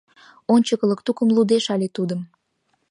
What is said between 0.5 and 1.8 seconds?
Ончыкылык тукым лудеш